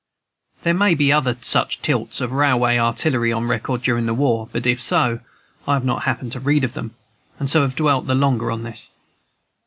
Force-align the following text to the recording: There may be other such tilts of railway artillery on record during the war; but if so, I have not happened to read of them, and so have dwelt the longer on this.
There 0.63 0.73
may 0.73 0.95
be 0.95 1.13
other 1.13 1.37
such 1.41 1.83
tilts 1.83 2.21
of 2.21 2.31
railway 2.31 2.79
artillery 2.79 3.31
on 3.31 3.47
record 3.47 3.83
during 3.83 4.07
the 4.07 4.15
war; 4.15 4.49
but 4.51 4.65
if 4.65 4.81
so, 4.81 5.19
I 5.67 5.73
have 5.75 5.85
not 5.85 6.05
happened 6.05 6.31
to 6.31 6.39
read 6.39 6.63
of 6.63 6.73
them, 6.73 6.95
and 7.37 7.47
so 7.47 7.61
have 7.61 7.75
dwelt 7.75 8.07
the 8.07 8.15
longer 8.15 8.49
on 8.49 8.63
this. 8.63 8.89